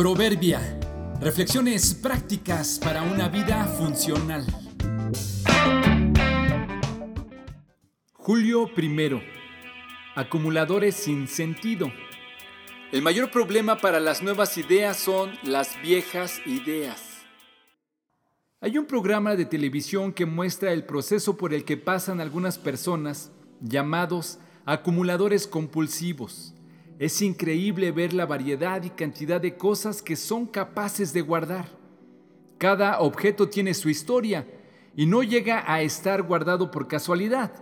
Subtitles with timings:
[0.00, 0.62] Proverbia.
[1.20, 4.46] Reflexiones prácticas para una vida funcional.
[8.14, 9.22] Julio I.
[10.14, 11.92] Acumuladores sin sentido.
[12.92, 17.02] El mayor problema para las nuevas ideas son las viejas ideas.
[18.62, 23.32] Hay un programa de televisión que muestra el proceso por el que pasan algunas personas
[23.60, 26.54] llamados acumuladores compulsivos.
[27.00, 31.64] Es increíble ver la variedad y cantidad de cosas que son capaces de guardar.
[32.58, 34.46] Cada objeto tiene su historia
[34.94, 37.52] y no llega a estar guardado por casualidad.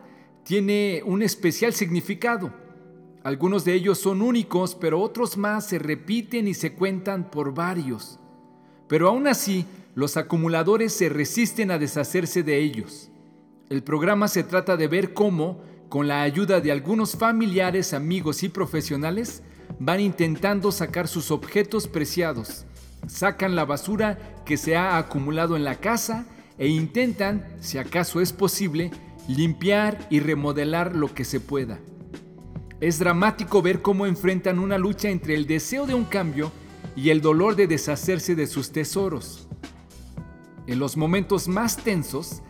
[0.43, 2.53] Tiene un especial significado.
[3.23, 8.19] Algunos de ellos son únicos, pero otros más se repiten y se cuentan por varios.
[8.89, 13.09] Pero aún así, los acumuladores se resisten a deshacerse de ellos.
[13.69, 18.49] El programa se trata de ver cómo con la ayuda de algunos familiares, amigos y
[18.49, 19.43] profesionales,
[19.79, 22.67] van intentando sacar sus objetos preciados.
[23.07, 26.27] Sacan la basura que se ha acumulado en la casa
[26.59, 28.91] e intentan, si acaso es posible,
[29.29, 31.79] limpiar y remodelar lo que se pueda.
[32.81, 36.53] Es dramático ver cómo enfrentan una lucha entre el deseo de un cambio
[36.97, 39.49] y el dolor de deshacerse de sus tesoros.
[40.67, 42.43] En los momentos más tensos,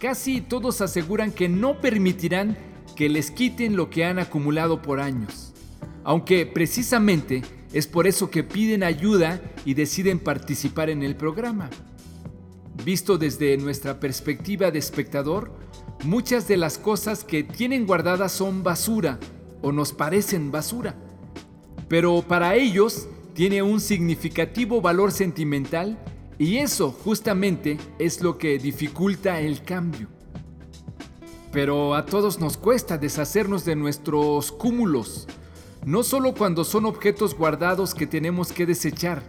[0.00, 2.56] casi todos aseguran que no permitirán
[2.96, 5.52] que les quiten lo que han acumulado por años.
[6.02, 11.70] Aunque precisamente es por eso que piden ayuda y deciden participar en el programa.
[12.84, 15.52] Visto desde nuestra perspectiva de espectador,
[16.04, 19.18] muchas de las cosas que tienen guardadas son basura
[19.62, 20.96] o nos parecen basura.
[21.88, 25.98] Pero para ellos tiene un significativo valor sentimental
[26.38, 30.15] y eso justamente es lo que dificulta el cambio.
[31.56, 35.26] Pero a todos nos cuesta deshacernos de nuestros cúmulos,
[35.86, 39.22] no solo cuando son objetos guardados que tenemos que desechar,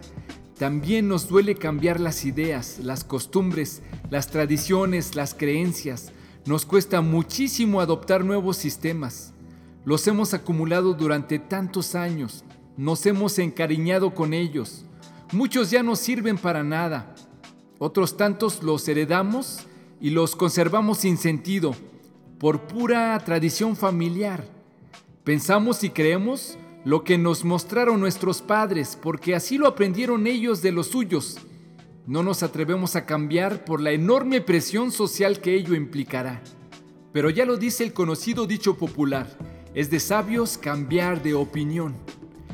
[0.58, 6.12] también nos duele cambiar las ideas, las costumbres, las tradiciones, las creencias.
[6.44, 9.32] Nos cuesta muchísimo adoptar nuevos sistemas.
[9.86, 12.44] Los hemos acumulado durante tantos años,
[12.76, 14.84] nos hemos encariñado con ellos.
[15.32, 17.14] Muchos ya no sirven para nada.
[17.78, 19.60] Otros tantos los heredamos
[19.98, 21.74] y los conservamos sin sentido,
[22.38, 24.44] por pura tradición familiar.
[25.24, 30.72] Pensamos y creemos lo que nos mostraron nuestros padres, porque así lo aprendieron ellos de
[30.72, 31.38] los suyos.
[32.06, 36.40] No nos atrevemos a cambiar por la enorme presión social que ello implicará.
[37.12, 39.26] Pero ya lo dice el conocido dicho popular,
[39.74, 41.96] es de sabios cambiar de opinión.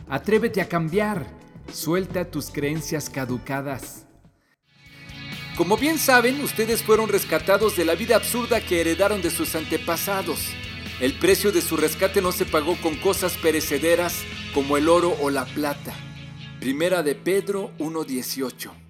[0.08, 1.26] Atrévete a cambiar,
[1.72, 4.03] suelta tus creencias caducadas.
[5.56, 10.48] Como bien saben, ustedes fueron rescatados de la vida absurda que heredaron de sus antepasados.
[11.00, 15.30] El precio de su rescate no se pagó con cosas perecederas como el oro o
[15.30, 15.94] la plata.
[16.58, 18.83] Primera de Pedro 1.18.